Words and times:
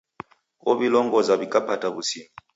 Ow'ilongoza 0.69 1.33
w'ikapata 1.39 1.87
w'usimi. 1.93 2.29